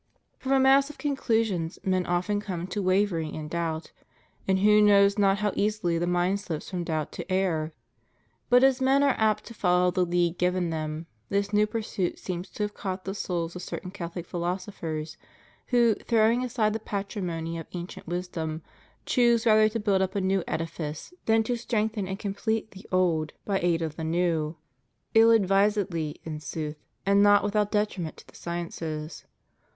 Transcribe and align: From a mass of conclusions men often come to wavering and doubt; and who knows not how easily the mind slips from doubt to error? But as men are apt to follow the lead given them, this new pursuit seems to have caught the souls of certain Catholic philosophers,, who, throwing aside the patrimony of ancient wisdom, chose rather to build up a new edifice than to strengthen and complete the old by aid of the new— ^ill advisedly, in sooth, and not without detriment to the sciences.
From 0.39 0.51
a 0.51 0.59
mass 0.59 0.89
of 0.89 0.97
conclusions 0.97 1.77
men 1.83 2.07
often 2.07 2.41
come 2.41 2.65
to 2.65 2.81
wavering 2.81 3.35
and 3.35 3.47
doubt; 3.47 3.91
and 4.47 4.57
who 4.57 4.81
knows 4.81 5.19
not 5.19 5.37
how 5.37 5.51
easily 5.55 5.99
the 5.99 6.07
mind 6.07 6.39
slips 6.39 6.71
from 6.71 6.83
doubt 6.83 7.11
to 7.11 7.31
error? 7.31 7.71
But 8.49 8.63
as 8.63 8.81
men 8.81 9.03
are 9.03 9.13
apt 9.19 9.45
to 9.45 9.53
follow 9.53 9.91
the 9.91 10.03
lead 10.03 10.39
given 10.39 10.71
them, 10.71 11.05
this 11.29 11.53
new 11.53 11.67
pursuit 11.67 12.17
seems 12.17 12.49
to 12.49 12.63
have 12.63 12.73
caught 12.73 13.05
the 13.05 13.13
souls 13.13 13.55
of 13.55 13.61
certain 13.61 13.91
Catholic 13.91 14.25
philosophers,, 14.25 15.17
who, 15.67 15.93
throwing 15.93 16.43
aside 16.43 16.73
the 16.73 16.79
patrimony 16.79 17.59
of 17.59 17.67
ancient 17.73 18.07
wisdom, 18.07 18.63
chose 19.05 19.45
rather 19.45 19.69
to 19.69 19.79
build 19.79 20.01
up 20.01 20.15
a 20.15 20.19
new 20.21 20.43
edifice 20.47 21.13
than 21.27 21.43
to 21.43 21.55
strengthen 21.55 22.07
and 22.07 22.17
complete 22.17 22.71
the 22.71 22.87
old 22.91 23.33
by 23.45 23.59
aid 23.59 23.83
of 23.83 23.97
the 23.97 24.03
new— 24.03 24.57
^ill 25.15 25.35
advisedly, 25.35 26.19
in 26.23 26.39
sooth, 26.39 26.83
and 27.05 27.21
not 27.21 27.43
without 27.43 27.71
detriment 27.71 28.17
to 28.17 28.25
the 28.27 28.35
sciences. 28.35 29.25